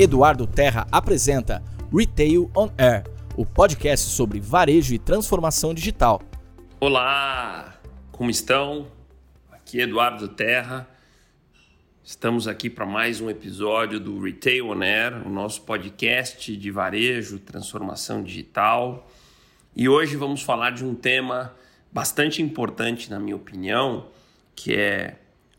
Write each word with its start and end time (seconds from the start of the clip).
Eduardo 0.00 0.46
Terra 0.46 0.86
apresenta 0.92 1.60
Retail 1.92 2.48
on 2.56 2.70
Air, 2.78 3.02
o 3.36 3.44
podcast 3.44 4.06
sobre 4.10 4.38
varejo 4.38 4.94
e 4.94 4.98
transformação 4.98 5.74
digital. 5.74 6.22
Olá, 6.78 7.80
como 8.12 8.30
estão? 8.30 8.86
Aqui 9.50 9.80
é 9.80 9.82
Eduardo 9.82 10.28
Terra. 10.28 10.88
Estamos 12.04 12.46
aqui 12.46 12.70
para 12.70 12.86
mais 12.86 13.20
um 13.20 13.28
episódio 13.28 13.98
do 13.98 14.20
Retail 14.20 14.68
on 14.68 14.82
Air, 14.82 15.26
o 15.26 15.30
nosso 15.30 15.62
podcast 15.62 16.56
de 16.56 16.70
varejo, 16.70 17.40
transformação 17.40 18.22
digital. 18.22 19.10
E 19.74 19.88
hoje 19.88 20.14
vamos 20.14 20.42
falar 20.42 20.70
de 20.70 20.84
um 20.84 20.94
tema 20.94 21.52
bastante 21.90 22.40
importante, 22.40 23.10
na 23.10 23.18
minha 23.18 23.34
opinião, 23.34 24.06
que 24.54 24.76
é 24.76 25.16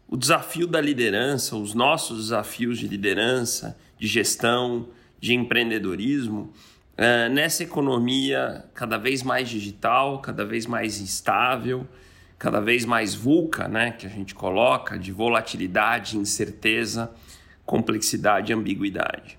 o 0.08 0.16
desafio 0.16 0.66
da 0.66 0.80
liderança, 0.80 1.58
os 1.58 1.74
nossos 1.74 2.24
desafios 2.24 2.80
de 2.80 2.88
liderança, 2.88 3.78
de 4.00 4.08
gestão, 4.08 4.88
de 5.20 5.36
empreendedorismo, 5.36 6.54
uh, 6.98 7.30
nessa 7.32 7.64
economia 7.64 8.66
cada 8.74 8.98
vez 8.98 9.22
mais 9.22 9.50
digital, 9.50 10.22
cada 10.22 10.46
vez 10.46 10.66
mais 10.66 11.00
instável, 11.00 11.86
cada 12.38 12.62
vez 12.62 12.86
mais 12.86 13.14
vulca, 13.14 13.68
né, 13.68 13.92
que 13.92 14.08
a 14.08 14.10
gente 14.10 14.34
coloca, 14.34 14.98
de 14.98 15.12
volatilidade, 15.12 16.18
incerteza, 16.18 17.12
complexidade 17.66 18.54
ambiguidade. 18.54 19.38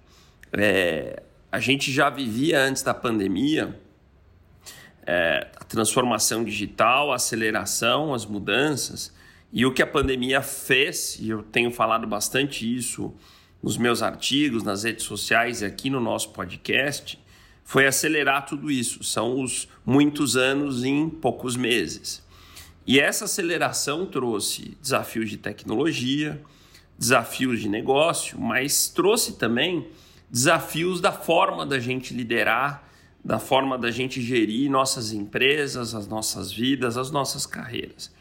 É, 0.53 1.23
a 1.51 1.59
gente 1.59 1.91
já 1.91 2.11
vivia 2.11 2.61
antes 2.61 2.83
da 2.83 2.93
pandemia 2.93 3.75
é, 5.07 5.49
a 5.57 5.65
transformação 5.65 6.45
digital, 6.45 7.11
a 7.11 7.17
aceleração, 7.17 8.13
as 8.13 8.27
mudanças, 8.27 9.13
e 9.53 9.65
o 9.67 9.73
que 9.73 9.83
a 9.83 9.87
pandemia 9.87 10.43
fez, 10.43 11.19
e 11.19 11.31
eu 11.31 11.43
tenho 11.43 11.73
falado 11.73 12.07
bastante 12.07 12.73
isso 12.73 13.15
nos 13.63 13.77
meus 13.77 14.03
artigos, 14.03 14.63
nas 14.63 14.85
redes 14.85 15.05
sociais 15.05 15.63
e 15.63 15.65
aqui 15.65 15.91
no 15.91 16.01
nosso 16.01 16.31
podcast, 16.31 17.19
foi 17.65 17.87
acelerar 17.87 18.47
tudo 18.47 18.71
isso. 18.71 19.05
São 19.05 19.41
os 19.41 19.69
muitos 19.85 20.37
anos 20.37 20.83
em 20.83 21.09
poucos 21.09 21.57
meses. 21.57 22.25
E 22.87 22.99
essa 22.99 23.27
aceleração 23.27 24.07
trouxe 24.07 24.77
desafios 24.81 25.31
de 25.31 25.37
tecnologia, 25.37 26.43
desafios 26.99 27.61
de 27.61 27.69
negócio, 27.69 28.41
mas 28.41 28.89
trouxe 28.89 29.35
também 29.35 29.89
desafios 30.31 31.01
da 31.01 31.13
forma 31.13 31.65
da 31.67 31.79
gente 31.79 32.15
liderar, 32.15 32.89
da 33.25 33.39
forma 33.39 33.79
da 33.79 33.91
gente 33.91 34.21
gerir 34.21 34.71
nossas 34.71 35.13
empresas, 35.13 35.95
as 35.95 36.07
nossas 36.07 36.51
vidas, 36.51 36.97
as 36.97 37.11
nossas 37.11 37.47
carreiras. 37.47 38.13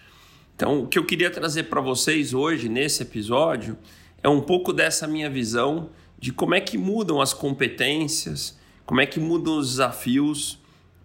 Então, 0.56 0.84
o 0.84 0.88
que 0.88 1.00
eu 1.00 1.06
queria 1.06 1.32
trazer 1.32 1.64
para 1.64 1.80
vocês 1.80 2.34
hoje 2.34 2.68
nesse 2.68 3.02
episódio 3.02 3.78
é 4.22 4.30
um 4.30 4.42
pouco 4.42 4.74
dessa 4.74 5.08
minha 5.08 5.30
visão 5.30 5.90
de 6.18 6.32
como 6.34 6.54
é 6.54 6.62
que 6.62 6.78
mudam 6.78 7.22
as 7.22 7.34
competências, 7.34 8.58
como 8.86 9.02
é 9.02 9.06
que 9.06 9.20
mudam 9.20 9.58
os 9.58 9.72
desafios 9.72 10.60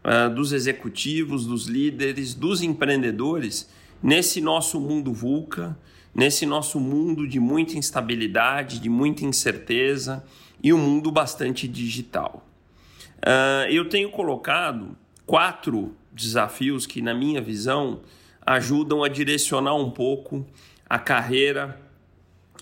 uh, 0.04 0.34
dos 0.34 0.52
executivos, 0.52 1.46
dos 1.46 1.66
líderes, 1.66 2.34
dos 2.34 2.62
empreendedores 2.62 3.70
nesse 4.02 4.40
nosso 4.40 4.80
mundo 4.80 5.12
VUCA, 5.12 5.78
nesse 6.14 6.46
nosso 6.46 6.80
mundo 6.80 7.26
de 7.26 7.38
muita 7.38 7.78
instabilidade, 7.78 8.80
de 8.80 8.88
muita 8.88 9.24
incerteza 9.24 10.24
e 10.62 10.72
um 10.72 10.78
mundo 10.78 11.10
bastante 11.10 11.68
digital. 11.68 12.46
Uh, 13.18 13.70
eu 13.70 13.88
tenho 13.88 14.10
colocado 14.10 14.96
quatro 15.24 15.94
desafios 16.12 16.86
que, 16.86 17.00
na 17.00 17.14
minha 17.14 17.40
visão, 17.40 18.00
ajudam 18.44 19.02
a 19.02 19.08
direcionar 19.08 19.74
um 19.74 19.90
pouco 19.90 20.46
a 20.88 20.98
carreira 20.98 21.80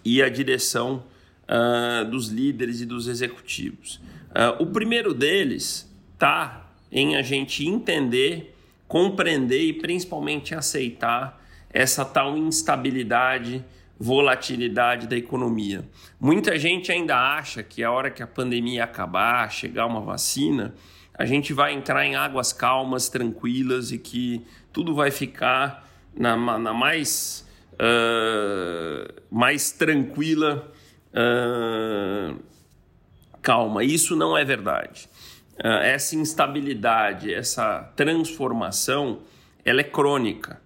e 0.05 0.23
a 0.23 0.29
direção 0.29 1.05
uh, 1.45 2.05
dos 2.11 2.29
líderes 2.29 2.81
e 2.81 2.87
dos 2.87 3.09
executivos. 3.09 4.01
Uh, 4.31 4.63
o 4.63 4.67
primeiro 4.67 5.13
deles 5.13 5.91
está 6.15 6.71
em 6.91 7.17
a 7.17 7.23
gente 7.23 7.67
entender, 7.67 8.55
compreender 8.87 9.63
e 9.63 9.73
principalmente 9.73 10.55
aceitar 10.55 11.41
essa 11.73 12.05
tal 12.05 12.37
instabilidade, 12.37 13.65
volatilidade 13.99 15.07
da 15.07 15.17
economia. 15.17 15.89
Muita 16.21 16.59
gente 16.59 16.93
ainda 16.93 17.17
acha 17.17 17.63
que 17.63 17.83
a 17.83 17.91
hora 17.91 18.11
que 18.11 18.23
a 18.23 18.27
pandemia 18.27 18.85
acabar, 18.85 19.51
chegar 19.51 19.87
uma 19.87 20.01
vacina, 20.01 20.75
a 21.15 21.25
gente 21.25 21.53
vai 21.53 21.73
entrar 21.73 22.05
em 22.05 22.15
águas 22.15 22.53
calmas, 22.53 23.09
tranquilas 23.09 23.93
e 23.93 23.99
que 23.99 24.45
tudo 24.73 24.95
vai 24.95 25.11
ficar 25.11 25.89
na, 26.15 26.37
na 26.37 26.73
mais, 26.73 27.47
uh, 27.75 29.23
mais 29.31 29.71
tranquila 29.73 30.71
uh, 31.13 32.39
calma. 33.41 33.85
Isso 33.85 34.17
não 34.17 34.37
é 34.37 34.45
verdade. 34.45 35.09
Uh, 35.59 35.83
essa 35.83 36.17
instabilidade, 36.17 37.33
essa 37.33 37.93
transformação, 37.97 39.21
ela 39.65 39.81
é 39.81 39.85
crônica. 39.85 40.61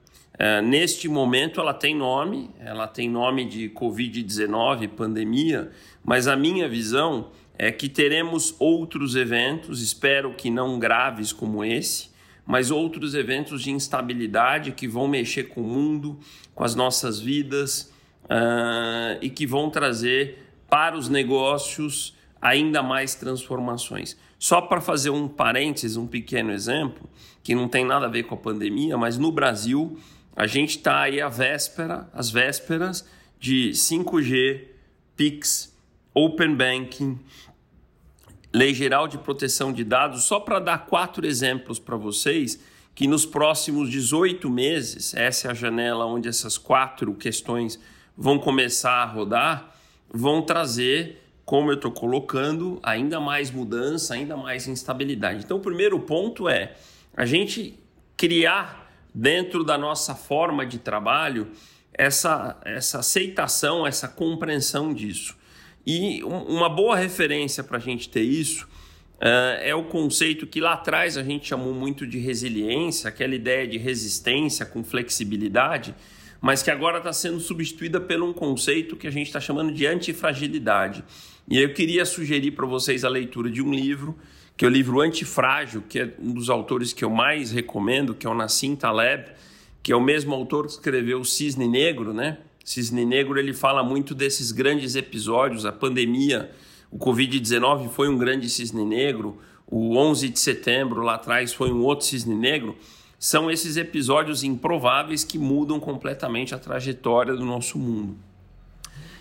Neste 0.64 1.08
momento 1.08 1.62
ela 1.62 1.72
tem 1.72 1.96
nome, 1.96 2.50
ela 2.60 2.86
tem 2.86 3.08
nome 3.08 3.46
de 3.46 3.70
Covid-19, 3.70 4.86
pandemia, 4.90 5.72
mas 6.04 6.28
a 6.28 6.36
minha 6.36 6.68
visão 6.68 7.30
é 7.58 7.72
que 7.72 7.88
teremos 7.88 8.54
outros 8.58 9.16
eventos, 9.16 9.80
espero 9.80 10.34
que 10.34 10.50
não 10.50 10.78
graves 10.78 11.32
como 11.32 11.64
esse, 11.64 12.10
mas 12.46 12.70
outros 12.70 13.14
eventos 13.14 13.62
de 13.62 13.70
instabilidade 13.70 14.72
que 14.72 14.86
vão 14.86 15.08
mexer 15.08 15.44
com 15.44 15.60
o 15.60 15.66
mundo, 15.66 16.18
com 16.54 16.62
as 16.62 16.74
nossas 16.74 17.18
vidas 17.18 17.92
uh, 18.24 19.18
e 19.20 19.28
que 19.28 19.46
vão 19.46 19.68
trazer 19.68 20.38
para 20.68 20.96
os 20.96 21.08
negócios 21.08 22.14
ainda 22.40 22.82
mais 22.82 23.14
transformações. 23.14 24.16
Só 24.38 24.60
para 24.60 24.80
fazer 24.80 25.10
um 25.10 25.26
parênteses, 25.26 25.96
um 25.96 26.06
pequeno 26.06 26.52
exemplo, 26.52 27.08
que 27.42 27.54
não 27.54 27.68
tem 27.68 27.84
nada 27.84 28.06
a 28.06 28.08
ver 28.08 28.24
com 28.24 28.34
a 28.34 28.38
pandemia, 28.38 28.96
mas 28.96 29.18
no 29.18 29.32
Brasil 29.32 29.98
a 30.36 30.46
gente 30.46 30.76
está 30.76 31.00
aí 31.02 31.20
à 31.20 31.28
véspera, 31.28 32.08
às 32.12 32.30
vésperas 32.30 33.08
de 33.40 33.70
5G, 33.70 34.64
Pix, 35.16 35.74
Open 36.12 36.54
Banking, 36.54 37.18
Lei 38.56 38.72
Geral 38.72 39.06
de 39.06 39.18
Proteção 39.18 39.70
de 39.70 39.84
Dados, 39.84 40.24
só 40.24 40.40
para 40.40 40.58
dar 40.58 40.86
quatro 40.86 41.26
exemplos 41.26 41.78
para 41.78 41.94
vocês, 41.94 42.58
que 42.94 43.06
nos 43.06 43.26
próximos 43.26 43.90
18 43.90 44.48
meses, 44.48 45.12
essa 45.12 45.48
é 45.48 45.50
a 45.50 45.54
janela 45.54 46.06
onde 46.06 46.26
essas 46.26 46.56
quatro 46.56 47.12
questões 47.12 47.78
vão 48.16 48.38
começar 48.38 49.02
a 49.02 49.04
rodar, 49.04 49.76
vão 50.08 50.40
trazer, 50.40 51.22
como 51.44 51.70
eu 51.70 51.74
estou 51.74 51.92
colocando, 51.92 52.80
ainda 52.82 53.20
mais 53.20 53.50
mudança, 53.50 54.14
ainda 54.14 54.38
mais 54.38 54.66
instabilidade. 54.66 55.44
Então, 55.44 55.58
o 55.58 55.60
primeiro 55.60 56.00
ponto 56.00 56.48
é 56.48 56.76
a 57.14 57.26
gente 57.26 57.78
criar 58.16 58.90
dentro 59.14 59.64
da 59.64 59.76
nossa 59.76 60.14
forma 60.14 60.64
de 60.64 60.78
trabalho 60.78 61.50
essa, 61.92 62.58
essa 62.64 63.00
aceitação, 63.00 63.86
essa 63.86 64.08
compreensão 64.08 64.94
disso. 64.94 65.36
E 65.86 66.20
uma 66.24 66.68
boa 66.68 66.96
referência 66.96 67.62
para 67.62 67.76
a 67.76 67.80
gente 67.80 68.08
ter 68.08 68.22
isso 68.22 68.66
uh, 69.16 69.62
é 69.62 69.72
o 69.72 69.84
conceito 69.84 70.44
que 70.44 70.60
lá 70.60 70.72
atrás 70.72 71.16
a 71.16 71.22
gente 71.22 71.46
chamou 71.46 71.72
muito 71.72 72.04
de 72.04 72.18
resiliência, 72.18 73.08
aquela 73.08 73.36
ideia 73.36 73.68
de 73.68 73.78
resistência 73.78 74.66
com 74.66 74.82
flexibilidade, 74.82 75.94
mas 76.40 76.60
que 76.60 76.72
agora 76.72 76.98
está 76.98 77.12
sendo 77.12 77.38
substituída 77.38 78.00
por 78.00 78.20
um 78.20 78.32
conceito 78.32 78.96
que 78.96 79.06
a 79.06 79.10
gente 79.10 79.28
está 79.28 79.40
chamando 79.40 79.72
de 79.72 79.86
antifragilidade. 79.86 81.04
E 81.48 81.58
eu 81.58 81.72
queria 81.72 82.04
sugerir 82.04 82.50
para 82.50 82.66
vocês 82.66 83.04
a 83.04 83.08
leitura 83.08 83.48
de 83.48 83.62
um 83.62 83.72
livro, 83.72 84.18
que 84.56 84.64
é 84.64 84.68
o 84.68 84.70
livro 84.70 85.00
Antifrágil, 85.00 85.84
que 85.88 86.00
é 86.00 86.14
um 86.18 86.32
dos 86.32 86.50
autores 86.50 86.92
que 86.92 87.04
eu 87.04 87.10
mais 87.10 87.52
recomendo, 87.52 88.14
que 88.14 88.26
é 88.26 88.30
o 88.30 88.34
Nassim 88.34 88.74
Taleb, 88.74 89.30
que 89.82 89.92
é 89.92 89.96
o 89.96 90.00
mesmo 90.00 90.34
autor 90.34 90.66
que 90.66 90.72
escreveu 90.72 91.20
o 91.20 91.24
Cisne 91.24 91.68
Negro, 91.68 92.12
né? 92.12 92.38
Cisne 92.66 93.04
Negro 93.04 93.38
ele 93.38 93.54
fala 93.54 93.84
muito 93.84 94.12
desses 94.12 94.50
grandes 94.50 94.96
episódios, 94.96 95.64
a 95.64 95.70
pandemia, 95.70 96.50
o 96.90 96.98
Covid-19 96.98 97.90
foi 97.90 98.08
um 98.08 98.18
grande 98.18 98.50
cisne 98.50 98.84
negro, 98.84 99.40
o 99.68 99.96
11 99.96 100.28
de 100.30 100.40
setembro 100.40 101.00
lá 101.00 101.14
atrás 101.14 101.54
foi 101.54 101.70
um 101.70 101.84
outro 101.84 102.04
cisne 102.04 102.34
negro. 102.34 102.76
São 103.20 103.48
esses 103.48 103.76
episódios 103.76 104.42
improváveis 104.42 105.22
que 105.22 105.38
mudam 105.38 105.78
completamente 105.78 106.56
a 106.56 106.58
trajetória 106.58 107.36
do 107.36 107.44
nosso 107.44 107.78
mundo. 107.78 108.16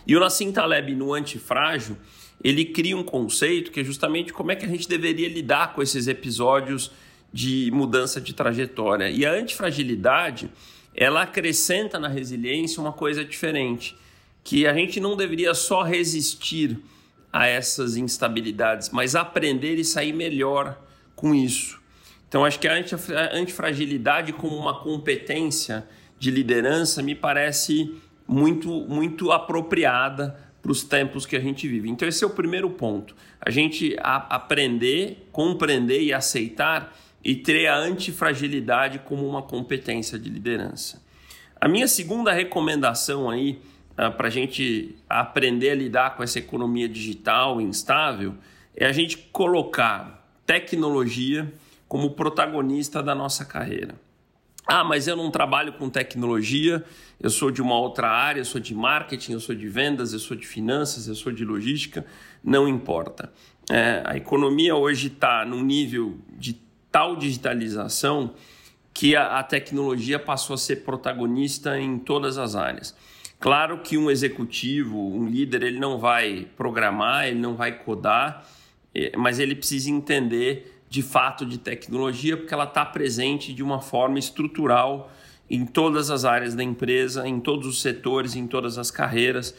E 0.08 0.16
o 0.16 0.20
Nassim 0.20 0.52
Taleb, 0.52 0.96
no 0.96 1.14
Antifrágil, 1.14 1.98
ele 2.44 2.66
cria 2.66 2.98
um 2.98 3.04
conceito 3.04 3.70
que 3.70 3.80
é 3.80 3.84
justamente 3.84 4.34
como 4.34 4.52
é 4.52 4.56
que 4.56 4.66
a 4.66 4.70
gente 4.70 4.90
deveria 4.90 5.30
lidar 5.30 5.76
com 5.76 5.84
esses 5.84 6.08
episódios 6.08 6.92
de 7.32 7.70
mudança 7.72 8.20
de 8.20 8.34
trajetória. 8.34 9.08
E 9.08 9.24
a 9.24 9.32
antifragilidade 9.32 10.50
ela 10.96 11.24
acrescenta 11.24 12.00
na 12.00 12.08
resiliência 12.08 12.82
uma 12.82 12.94
coisa 12.94 13.24
diferente, 13.24 13.96
que 14.44 14.66
a 14.66 14.74
gente 14.74 15.00
não 15.00 15.16
deveria 15.16 15.54
só 15.54 15.84
resistir 15.84 16.78
a 17.32 17.46
essas 17.46 17.98
instabilidades, 17.98 18.90
mas 18.92 19.16
aprender 19.16 19.76
e 19.76 19.84
sair 19.84 20.14
melhor 20.14 20.82
com 21.16 21.36
isso. 21.36 21.80
Então, 22.28 22.46
acho 22.46 22.60
que 22.60 22.68
a 22.68 22.76
antifragilidade 23.34 24.34
como 24.34 24.56
uma 24.56 24.80
competência 24.80 25.86
de 26.18 26.32
liderança 26.32 27.02
me 27.02 27.14
parece 27.14 27.96
muito, 28.28 28.70
muito 28.88 29.32
apropriada 29.32 30.40
para 30.62 30.72
os 30.72 30.84
tempos 30.84 31.26
que 31.26 31.36
a 31.36 31.40
gente 31.40 31.68
vive. 31.68 31.90
Então, 31.90 32.08
esse 32.08 32.24
é 32.24 32.28
o 32.28 32.32
primeiro 32.32 32.70
ponto. 32.70 33.16
A 33.40 33.52
gente 33.52 33.96
a, 34.00 34.36
aprender, 34.36 35.28
compreender 35.32 36.02
e 36.02 36.14
aceitar 36.14 36.98
e 37.26 37.36
ter 37.36 37.66
a 37.66 37.76
antifragilidade 37.76 39.00
como 39.00 39.28
uma 39.28 39.42
competência 39.42 40.20
de 40.20 40.30
liderança. 40.30 41.04
A 41.60 41.68
minha 41.68 41.88
segunda 41.88 42.32
recomendação 42.32 43.28
aí 43.28 43.60
uh, 43.94 44.16
para 44.16 44.28
a 44.28 44.30
gente 44.30 44.96
aprender 45.10 45.72
a 45.72 45.76
lidar 45.76 46.16
com 46.16 46.22
essa 46.22 46.38
economia 46.38 46.88
digital 46.88 47.60
instável 47.60 48.36
é 48.76 48.86
a 48.86 48.92
gente 48.92 49.18
colocar 49.32 50.24
tecnologia 50.46 51.52
como 51.88 52.12
protagonista 52.12 53.02
da 53.02 53.16
nossa 53.16 53.44
carreira. 53.44 53.96
Ah, 54.68 54.84
mas 54.84 55.08
eu 55.08 55.16
não 55.16 55.32
trabalho 55.32 55.74
com 55.74 55.90
tecnologia, 55.90 56.84
eu 57.20 57.30
sou 57.30 57.50
de 57.50 57.62
uma 57.62 57.78
outra 57.78 58.10
área, 58.10 58.42
eu 58.42 58.46
sou 58.46 58.60
de 58.60 58.74
marketing, 58.76 59.34
eu 59.34 59.40
sou 59.40 59.56
de 59.56 59.68
vendas, 59.68 60.14
eu 60.14 60.20
sou 60.20 60.36
de 60.36 60.46
finanças, 60.46 61.08
eu 61.08 61.16
sou 61.16 61.32
de 61.32 61.46
logística, 61.46 62.06
não 62.44 62.68
importa. 62.68 63.32
É, 63.70 64.04
a 64.06 64.18
economia 64.18 64.76
hoje 64.76 65.08
está 65.08 65.46
num 65.46 65.64
nível 65.64 66.20
de 66.38 66.65
tal 66.96 67.18
digitalização 67.18 68.36
que 68.94 69.18
a, 69.18 69.40
a 69.40 69.44
tecnologia 69.44 70.18
passou 70.18 70.54
a 70.54 70.58
ser 70.58 70.78
protagonista 70.78 71.78
em 71.78 72.00
todas 72.00 72.38
as 72.38 72.56
áreas. 72.56 72.96
Claro 73.38 73.80
que 73.80 73.98
um 73.98 74.10
executivo, 74.10 74.98
um 74.98 75.28
líder, 75.28 75.64
ele 75.64 75.78
não 75.78 76.00
vai 76.00 76.48
programar, 76.56 77.28
ele 77.28 77.38
não 77.38 77.54
vai 77.54 77.80
codar, 77.80 78.48
é, 78.94 79.12
mas 79.18 79.40
ele 79.40 79.56
precisa 79.56 79.92
entender 79.92 80.82
de 80.90 81.02
fato 81.02 81.46
de 81.46 81.58
tecnologia, 81.58 82.38
porque 82.38 82.54
ela 82.54 82.64
está 82.64 82.86
presente 82.86 83.54
de 83.54 83.62
uma 83.62 83.82
forma 83.82 84.18
estrutural 84.18 85.12
em 85.50 85.66
todas 85.66 86.10
as 86.10 86.24
áreas 86.24 86.56
da 86.56 86.64
empresa, 86.64 87.28
em 87.28 87.42
todos 87.42 87.68
os 87.68 87.82
setores, 87.82 88.38
em 88.38 88.48
todas 88.48 88.78
as 88.78 88.90
carreiras. 88.90 89.54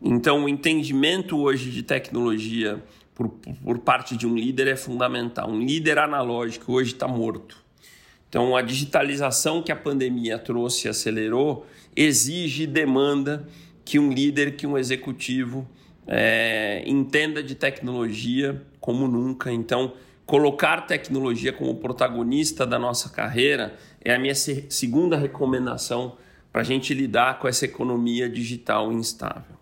Então, 0.00 0.44
o 0.44 0.48
entendimento 0.48 1.36
hoje 1.36 1.72
de 1.72 1.82
tecnologia 1.82 2.80
por, 3.16 3.30
por 3.64 3.78
parte 3.78 4.14
de 4.14 4.26
um 4.26 4.36
líder 4.36 4.68
é 4.68 4.76
fundamental. 4.76 5.50
Um 5.50 5.60
líder 5.60 5.98
analógico 5.98 6.74
hoje 6.74 6.92
está 6.92 7.08
morto. 7.08 7.56
Então, 8.28 8.54
a 8.54 8.60
digitalização 8.60 9.62
que 9.62 9.72
a 9.72 9.76
pandemia 9.76 10.38
trouxe 10.38 10.86
e 10.86 10.90
acelerou 10.90 11.66
exige 11.96 12.64
e 12.64 12.66
demanda 12.66 13.48
que 13.84 13.98
um 13.98 14.12
líder, 14.12 14.54
que 14.56 14.66
um 14.66 14.76
executivo 14.76 15.66
é, 16.06 16.84
entenda 16.86 17.42
de 17.42 17.54
tecnologia 17.54 18.62
como 18.78 19.08
nunca. 19.08 19.50
Então, 19.50 19.94
colocar 20.26 20.82
tecnologia 20.82 21.54
como 21.54 21.74
protagonista 21.76 22.66
da 22.66 22.78
nossa 22.78 23.08
carreira 23.08 23.78
é 24.04 24.14
a 24.14 24.18
minha 24.18 24.34
segunda 24.34 25.16
recomendação 25.16 26.18
para 26.52 26.60
a 26.60 26.64
gente 26.64 26.92
lidar 26.92 27.38
com 27.38 27.48
essa 27.48 27.64
economia 27.64 28.28
digital 28.28 28.92
instável. 28.92 29.55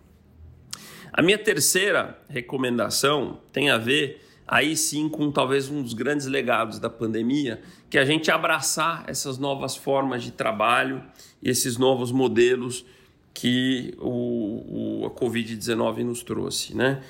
A 1.17 1.21
minha 1.21 1.37
terceira 1.37 2.19
recomendação 2.27 3.39
tem 3.53 3.69
a 3.69 3.77
ver 3.77 4.21
aí 4.45 4.75
sim 4.75 5.07
com 5.07 5.31
talvez 5.31 5.69
um 5.69 5.81
dos 5.81 5.93
grandes 5.93 6.25
legados 6.25 6.77
da 6.77 6.89
pandemia, 6.89 7.61
que 7.89 7.97
é 7.97 8.01
a 8.01 8.05
gente 8.05 8.29
abraçar 8.29 9.05
essas 9.07 9.37
novas 9.37 9.77
formas 9.77 10.23
de 10.23 10.31
trabalho 10.31 11.01
e 11.41 11.49
esses 11.49 11.77
novos 11.77 12.11
modelos 12.11 12.85
que 13.33 13.95
o, 13.97 15.03
o 15.03 15.05
a 15.05 15.09
Covid-19 15.09 16.03
nos 16.03 16.21
trouxe, 16.21 16.75
né? 16.75 17.01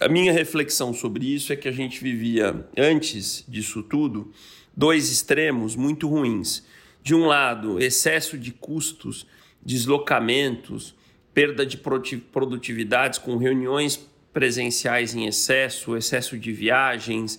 A 0.00 0.08
minha 0.08 0.32
reflexão 0.32 0.92
sobre 0.92 1.24
isso 1.24 1.52
é 1.52 1.56
que 1.56 1.68
a 1.68 1.72
gente 1.72 2.02
vivia, 2.02 2.66
antes 2.76 3.44
disso 3.46 3.84
tudo, 3.84 4.32
dois 4.76 5.12
extremos 5.12 5.76
muito 5.76 6.08
ruins. 6.08 6.66
De 7.04 7.14
um 7.14 7.26
lado, 7.26 7.78
excesso 7.78 8.36
de 8.36 8.50
custos, 8.50 9.28
deslocamentos, 9.64 10.92
perda 11.34 11.64
de 11.64 11.76
produtividades 11.76 13.18
com 13.18 13.36
reuniões 13.36 13.96
presenciais 14.32 15.14
em 15.14 15.26
excesso, 15.26 15.96
excesso 15.96 16.38
de 16.38 16.52
viagens, 16.52 17.36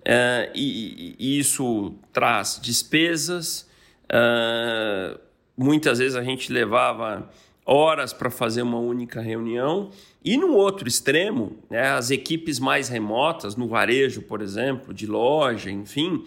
uh, 0.00 0.50
e, 0.54 1.16
e, 1.18 1.38
isso 1.38 1.94
traz 2.12 2.58
despesas. 2.62 3.68
Uh, 4.04 5.18
muitas 5.56 5.98
vezes 5.98 6.16
a 6.16 6.22
gente 6.22 6.52
levava 6.52 7.30
horas 7.64 8.12
para 8.12 8.30
fazer 8.30 8.62
uma 8.62 8.78
única 8.78 9.20
reunião. 9.20 9.90
E 10.24 10.36
no 10.36 10.54
outro 10.54 10.88
extremo, 10.88 11.56
né, 11.70 11.90
as 11.90 12.10
equipes 12.10 12.58
mais 12.58 12.88
remotas, 12.88 13.56
no 13.56 13.68
varejo, 13.68 14.22
por 14.22 14.40
exemplo, 14.40 14.92
de 14.92 15.06
loja, 15.06 15.70
enfim, 15.70 16.24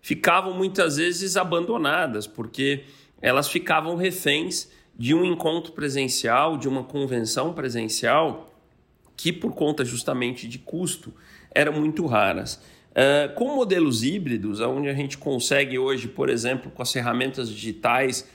ficavam 0.00 0.52
muitas 0.52 0.96
vezes 0.96 1.36
abandonadas, 1.36 2.26
porque 2.26 2.84
elas 3.20 3.48
ficavam 3.48 3.96
reféns 3.96 4.68
de 4.98 5.14
um 5.14 5.24
encontro 5.24 5.72
presencial, 5.72 6.56
de 6.56 6.68
uma 6.68 6.82
convenção 6.82 7.52
presencial, 7.52 8.50
que 9.16 9.32
por 9.32 9.52
conta 9.52 9.84
justamente 9.84 10.48
de 10.48 10.58
custo 10.58 11.12
eram 11.54 11.72
muito 11.72 12.06
raras. 12.06 12.62
Uh, 12.92 13.34
com 13.34 13.54
modelos 13.54 14.02
híbridos, 14.02 14.60
onde 14.60 14.88
a 14.88 14.94
gente 14.94 15.18
consegue 15.18 15.78
hoje, 15.78 16.08
por 16.08 16.30
exemplo, 16.30 16.70
com 16.70 16.80
as 16.80 16.90
ferramentas 16.90 17.50
digitais, 17.50 18.26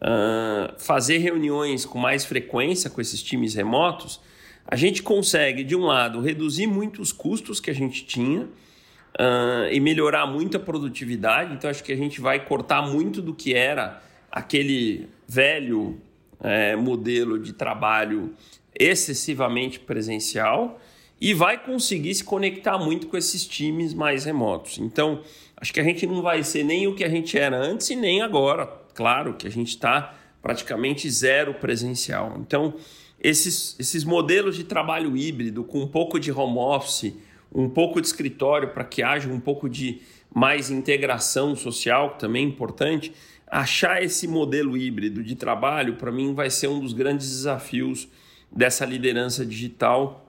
uh, 0.00 0.72
fazer 0.78 1.18
reuniões 1.18 1.84
com 1.84 1.98
mais 1.98 2.24
frequência 2.24 2.88
com 2.88 3.00
esses 3.00 3.22
times 3.22 3.54
remotos, 3.54 4.20
a 4.66 4.74
gente 4.74 5.02
consegue, 5.02 5.62
de 5.62 5.76
um 5.76 5.84
lado, 5.84 6.20
reduzir 6.20 6.66
muito 6.66 7.00
os 7.00 7.12
custos 7.12 7.60
que 7.60 7.70
a 7.70 7.74
gente 7.74 8.04
tinha 8.04 8.42
uh, 8.44 9.70
e 9.70 9.78
melhorar 9.80 10.26
muito 10.26 10.56
a 10.56 10.60
produtividade. 10.60 11.54
Então, 11.54 11.68
acho 11.68 11.84
que 11.84 11.92
a 11.92 11.96
gente 11.96 12.20
vai 12.20 12.44
cortar 12.44 12.82
muito 12.82 13.22
do 13.22 13.34
que 13.34 13.54
era 13.54 14.02
aquele 14.30 15.08
velho 15.28 16.00
é, 16.40 16.76
modelo 16.76 17.38
de 17.38 17.52
trabalho 17.52 18.34
excessivamente 18.78 19.80
presencial 19.80 20.78
e 21.20 21.32
vai 21.32 21.62
conseguir 21.62 22.14
se 22.14 22.24
conectar 22.24 22.78
muito 22.78 23.06
com 23.06 23.16
esses 23.16 23.46
times 23.46 23.94
mais 23.94 24.24
remotos. 24.24 24.78
Então, 24.78 25.22
acho 25.56 25.72
que 25.72 25.80
a 25.80 25.84
gente 25.84 26.06
não 26.06 26.20
vai 26.20 26.42
ser 26.42 26.62
nem 26.62 26.86
o 26.86 26.94
que 26.94 27.04
a 27.04 27.08
gente 27.08 27.38
era 27.38 27.56
antes 27.56 27.88
e 27.90 27.96
nem 27.96 28.20
agora 28.20 28.66
claro 28.94 29.34
que 29.34 29.46
a 29.46 29.50
gente 29.50 29.68
está 29.68 30.14
praticamente 30.42 31.10
zero 31.10 31.54
presencial. 31.54 32.36
Então, 32.38 32.74
esses, 33.20 33.74
esses 33.78 34.04
modelos 34.04 34.56
de 34.56 34.64
trabalho 34.64 35.16
híbrido, 35.16 35.64
com 35.64 35.80
um 35.80 35.88
pouco 35.88 36.20
de 36.20 36.30
home 36.30 36.58
office, 36.58 37.14
um 37.54 37.68
pouco 37.68 38.00
de 38.00 38.06
escritório, 38.06 38.68
para 38.68 38.84
que 38.84 39.02
haja 39.02 39.28
um 39.28 39.40
pouco 39.40 39.68
de 39.68 40.00
mais 40.34 40.70
integração 40.70 41.56
social, 41.56 42.10
que 42.10 42.20
também 42.20 42.44
é 42.44 42.48
importante, 42.48 43.12
achar 43.46 44.02
esse 44.02 44.26
modelo 44.26 44.76
híbrido 44.76 45.22
de 45.22 45.34
trabalho, 45.34 45.94
para 45.94 46.12
mim, 46.12 46.34
vai 46.34 46.50
ser 46.50 46.68
um 46.68 46.80
dos 46.80 46.92
grandes 46.92 47.28
desafios 47.28 48.08
dessa 48.50 48.84
liderança 48.84 49.44
digital 49.44 50.26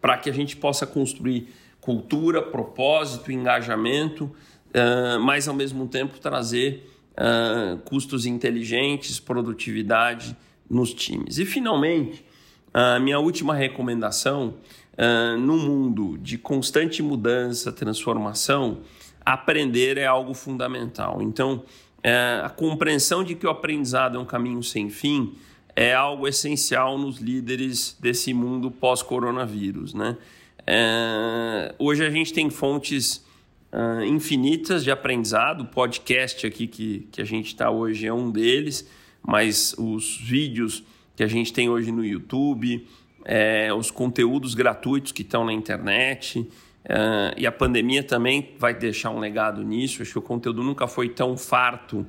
para 0.00 0.16
que 0.18 0.30
a 0.30 0.32
gente 0.32 0.56
possa 0.56 0.86
construir 0.86 1.48
cultura, 1.80 2.40
propósito, 2.40 3.30
engajamento, 3.30 4.24
uh, 4.24 5.20
mas 5.20 5.48
ao 5.48 5.54
mesmo 5.54 5.86
tempo 5.86 6.18
trazer 6.18 6.88
uh, 7.12 7.78
custos 7.78 8.26
inteligentes, 8.26 9.20
produtividade 9.20 10.36
nos 10.68 10.94
times. 10.94 11.38
E, 11.38 11.44
finalmente, 11.44 12.24
a 12.72 12.98
minha 12.98 13.18
última 13.18 13.54
recomendação, 13.54 14.54
uh, 14.94 15.36
no 15.38 15.56
mundo 15.56 16.18
de 16.18 16.38
constante 16.38 17.02
mudança, 17.02 17.70
transformação, 17.72 18.80
aprender 19.24 19.98
é 19.98 20.06
algo 20.06 20.34
fundamental. 20.34 21.20
Então, 21.22 21.64
uh, 21.98 22.44
a 22.44 22.48
compreensão 22.48 23.22
de 23.22 23.34
que 23.34 23.46
o 23.46 23.50
aprendizado 23.50 24.16
é 24.16 24.20
um 24.20 24.24
caminho 24.24 24.62
sem 24.62 24.90
fim 24.90 25.34
é 25.74 25.94
algo 25.94 26.28
essencial 26.28 26.98
nos 26.98 27.18
líderes 27.18 27.96
desse 27.98 28.34
mundo 28.34 28.70
pós-coronavírus. 28.70 29.94
Né? 29.94 30.16
Uh, 30.60 31.74
hoje 31.78 32.04
a 32.04 32.10
gente 32.10 32.32
tem 32.32 32.50
fontes 32.50 33.24
uh, 33.72 34.04
infinitas 34.04 34.84
de 34.84 34.90
aprendizado. 34.90 35.62
O 35.62 35.66
podcast 35.66 36.46
aqui 36.46 36.66
que, 36.66 37.08
que 37.10 37.22
a 37.22 37.24
gente 37.24 37.46
está 37.46 37.70
hoje 37.70 38.06
é 38.06 38.12
um 38.12 38.30
deles, 38.30 38.88
mas 39.22 39.74
os 39.78 40.18
vídeos 40.18 40.84
que 41.16 41.22
a 41.22 41.26
gente 41.26 41.52
tem 41.52 41.68
hoje 41.68 41.92
no 41.92 42.04
YouTube, 42.04 42.86
é, 43.24 43.72
os 43.72 43.90
conteúdos 43.90 44.54
gratuitos 44.54 45.12
que 45.12 45.22
estão 45.22 45.44
na 45.44 45.52
internet. 45.52 46.40
Uh, 46.84 47.30
e 47.36 47.46
a 47.46 47.52
pandemia 47.52 48.02
também 48.02 48.54
vai 48.58 48.74
deixar 48.74 49.10
um 49.10 49.20
legado 49.20 49.62
nisso. 49.62 50.02
Acho 50.02 50.12
que 50.12 50.18
o 50.18 50.22
conteúdo 50.22 50.62
nunca 50.62 50.88
foi 50.88 51.08
tão 51.08 51.36
farto 51.36 52.04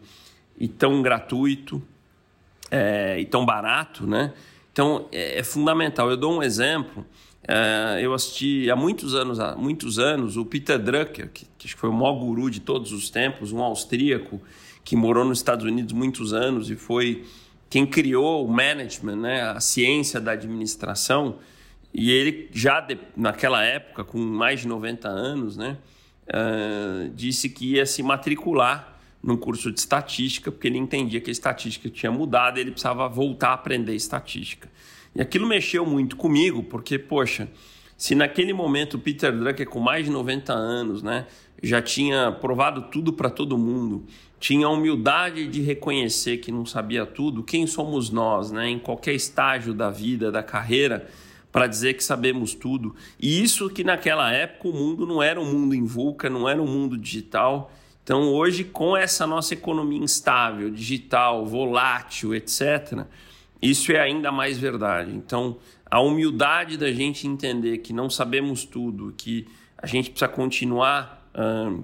e 0.57 0.67
tão 0.67 1.01
gratuito 1.01 1.81
é, 2.71 3.19
e 3.19 3.25
tão 3.25 3.45
barato, 3.45 4.07
né? 4.07 4.33
Então 4.71 5.07
é, 5.11 5.39
é 5.39 5.43
fundamental. 5.43 6.09
Eu 6.09 6.17
dou 6.17 6.33
um 6.33 6.41
exemplo. 6.41 7.05
Uh, 7.43 7.99
eu 7.99 8.13
assisti 8.13 8.71
há 8.71 8.75
muitos 8.75 9.13
anos, 9.13 9.39
há 9.39 9.55
muitos 9.55 9.99
anos, 9.99 10.37
o 10.37 10.45
Peter 10.45 10.79
Drucker, 10.79 11.29
que, 11.29 11.45
que 11.57 11.75
foi 11.75 11.89
o 11.89 11.93
maior 11.93 12.13
guru 12.13 12.49
de 12.49 12.61
todos 12.61 12.93
os 12.93 13.09
tempos, 13.09 13.51
um 13.51 13.61
austríaco 13.61 14.41
que 14.83 14.95
morou 14.95 15.25
nos 15.25 15.39
Estados 15.39 15.65
Unidos 15.65 15.93
muitos 15.93 16.33
anos 16.33 16.69
e 16.69 16.75
foi 16.75 17.25
quem 17.73 17.87
criou 17.87 18.45
o 18.45 18.47
management, 18.47 19.15
né, 19.15 19.41
a 19.41 19.59
ciência 19.59 20.21
da 20.21 20.33
administração. 20.33 21.39
E 21.91 22.11
ele 22.11 22.47
já 22.53 22.79
de, 22.79 22.99
naquela 23.17 23.63
época, 23.63 24.03
com 24.03 24.19
mais 24.19 24.59
de 24.59 24.67
90 24.67 25.07
anos, 25.07 25.57
né, 25.57 25.75
uh, 26.27 27.09
disse 27.15 27.49
que 27.49 27.71
ia 27.71 27.85
se 27.87 28.03
matricular 28.03 28.99
num 29.23 29.35
curso 29.35 29.71
de 29.71 29.79
estatística, 29.79 30.51
porque 30.51 30.67
ele 30.67 30.77
entendia 30.77 31.19
que 31.19 31.31
a 31.31 31.33
estatística 31.33 31.89
tinha 31.89 32.11
mudado 32.11 32.59
e 32.59 32.61
ele 32.61 32.69
precisava 32.69 33.09
voltar 33.09 33.49
a 33.49 33.53
aprender 33.53 33.95
estatística. 33.95 34.69
E 35.15 35.19
aquilo 35.19 35.47
mexeu 35.47 35.83
muito 35.83 36.15
comigo, 36.15 36.61
porque, 36.61 36.99
poxa, 36.99 37.49
se 37.97 38.13
naquele 38.13 38.53
momento 38.53 38.97
o 38.97 38.99
Peter 38.99 39.35
Drucker, 39.35 39.67
com 39.67 39.79
mais 39.79 40.05
de 40.05 40.11
90 40.11 40.53
anos, 40.53 41.01
né, 41.01 41.25
já 41.63 41.81
tinha 41.81 42.29
provado 42.29 42.83
tudo 42.83 43.13
para 43.13 43.29
todo 43.29 43.57
mundo, 43.57 44.05
tinha 44.37 44.67
a 44.67 44.69
humildade 44.69 45.47
de 45.47 45.61
reconhecer 45.61 46.37
que 46.37 46.51
não 46.51 46.65
sabia 46.65 47.05
tudo, 47.05 47.41
quem 47.41 47.65
somos 47.65 48.09
nós, 48.09 48.51
né, 48.51 48.67
em 48.67 48.77
qualquer 48.77 49.13
estágio 49.13 49.73
da 49.73 49.89
vida, 49.89 50.29
da 50.29 50.43
carreira, 50.43 51.07
para 51.49 51.65
dizer 51.65 51.93
que 51.93 52.03
sabemos 52.03 52.53
tudo? 52.53 52.93
E 53.17 53.41
isso 53.41 53.69
que 53.69 53.83
naquela 53.83 54.29
época 54.31 54.67
o 54.67 54.73
mundo 54.73 55.07
não 55.07 55.23
era 55.23 55.39
um 55.39 55.45
mundo 55.45 55.73
em 55.73 55.85
vulca, 55.85 56.29
não 56.29 56.49
era 56.49 56.61
um 56.61 56.67
mundo 56.67 56.97
digital. 56.97 57.71
Então, 58.03 58.33
hoje, 58.33 58.65
com 58.65 58.97
essa 58.97 59.25
nossa 59.25 59.53
economia 59.53 60.03
instável, 60.03 60.69
digital, 60.69 61.45
volátil, 61.45 62.35
etc., 62.35 63.05
isso 63.61 63.93
é 63.93 64.01
ainda 64.01 64.29
mais 64.29 64.57
verdade. 64.57 65.15
Então, 65.15 65.57
a 65.89 66.01
humildade 66.01 66.75
da 66.75 66.91
gente 66.91 67.27
entender 67.27 67.77
que 67.77 67.93
não 67.93 68.09
sabemos 68.09 68.65
tudo, 68.65 69.13
que 69.15 69.47
a 69.77 69.87
gente 69.87 70.09
precisa 70.09 70.27
continuar 70.27 71.22
um, 71.35 71.83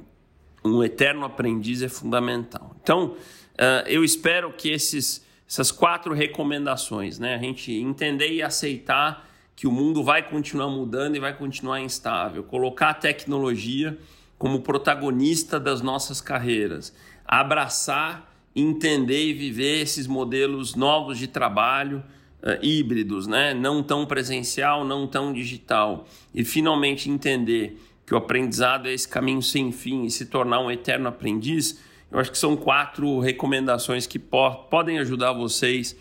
um 0.64 0.84
eterno 0.84 1.26
aprendiz 1.26 1.82
é 1.82 1.90
fundamental. 1.90 2.76
Então, 2.82 3.08
uh, 3.08 3.88
eu 3.88 4.04
espero 4.04 4.52
que 4.54 4.70
esses, 4.70 5.26
essas 5.48 5.72
quatro 5.72 6.14
recomendações, 6.14 7.20
né, 7.20 7.36
a 7.36 7.40
gente 7.40 7.72
entender 7.72 8.32
e 8.32 8.42
aceitar 8.42 9.28
que 9.56 9.68
o 9.68 9.72
mundo 9.72 10.04
vai 10.04 10.28
continuar 10.28 10.70
mudando 10.70 11.16
e 11.16 11.20
vai 11.20 11.36
continuar 11.36 11.82
instável, 11.82 12.44
colocar 12.44 12.90
a 12.92 12.94
tecnologia 12.94 13.98
como 14.38 14.62
protagonista 14.62 15.60
das 15.60 15.82
nossas 15.82 16.22
carreiras, 16.22 16.96
abraçar 17.26 18.30
entender 18.56 19.26
e 19.26 19.34
viver 19.34 19.82
esses 19.82 20.08
modelos 20.08 20.76
novos 20.76 21.18
de 21.18 21.28
trabalho 21.28 22.04
uh, 22.42 22.64
híbridos, 22.64 23.28
né? 23.28 23.54
não 23.54 23.84
tão 23.84 24.06
presencial, 24.06 24.84
não 24.84 25.08
tão 25.08 25.34
digital, 25.34 26.08
e 26.34 26.44
finalmente 26.44 27.10
entender 27.10 27.80
que 28.10 28.16
o 28.16 28.18
aprendizado 28.18 28.88
é 28.88 28.94
esse 28.94 29.08
caminho 29.08 29.40
sem 29.40 29.72
fim 29.72 30.06
e 30.06 30.10
se 30.10 30.26
tornar 30.26 30.60
um 30.62 30.72
eterno 30.72 31.08
aprendiz, 31.08 31.80
eu 32.12 32.18
acho 32.18 32.32
que 32.32 32.40
são 32.40 32.58
quatro 32.58 33.20
recomendações 33.20 34.08
que 34.08 34.18
po 34.18 34.52
podem 34.68 34.98
ajudar 34.98 35.32
vocês 35.32 35.96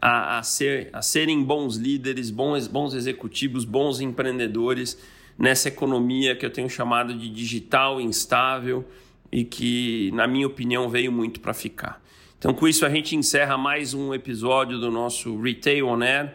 a, 0.00 0.38
a, 0.38 0.42
ser, 0.42 0.90
a 0.92 1.00
serem 1.00 1.40
bons 1.40 1.76
líderes, 1.76 2.30
bons, 2.30 2.66
bons 2.66 2.94
executivos, 2.94 3.64
bons 3.64 4.00
empreendedores 4.00 5.00
nessa 5.38 5.68
economia 5.68 6.34
que 6.34 6.44
eu 6.44 6.50
tenho 6.50 6.68
chamado 6.68 7.14
de 7.14 7.30
digital 7.30 8.00
instável 8.00 8.84
e 9.30 9.44
que, 9.44 10.10
na 10.14 10.26
minha 10.26 10.48
opinião, 10.48 10.88
veio 10.88 11.12
muito 11.12 11.38
para 11.38 11.54
ficar. 11.54 12.02
Então, 12.40 12.52
com 12.52 12.66
isso, 12.66 12.84
a 12.84 12.90
gente 12.90 13.14
encerra 13.14 13.56
mais 13.56 13.94
um 13.94 14.12
episódio 14.12 14.80
do 14.80 14.90
nosso 14.90 15.40
Retail 15.40 15.86
On 15.86 16.02
Air 16.02 16.34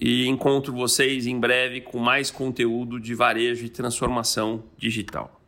e 0.00 0.26
encontro 0.26 0.72
vocês 0.72 1.26
em 1.26 1.38
breve 1.38 1.80
com 1.80 1.98
mais 1.98 2.30
conteúdo 2.30 3.00
de 3.00 3.14
varejo 3.14 3.64
e 3.64 3.68
transformação 3.68 4.64
digital. 4.76 5.43